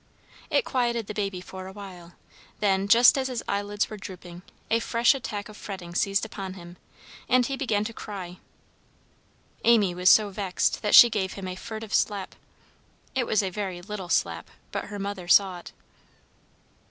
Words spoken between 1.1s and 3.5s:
baby for a while, then, just as his